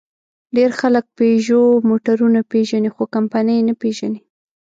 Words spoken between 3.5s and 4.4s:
یې نه پېژني.